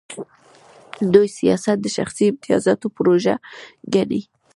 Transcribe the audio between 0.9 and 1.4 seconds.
دوی